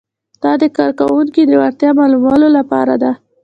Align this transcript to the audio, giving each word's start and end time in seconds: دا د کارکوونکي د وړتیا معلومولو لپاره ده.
دا 0.43 0.51
د 0.61 0.63
کارکوونکي 0.77 1.41
د 1.45 1.51
وړتیا 1.61 1.89
معلومولو 1.99 2.47
لپاره 2.57 2.93
ده. 3.03 3.11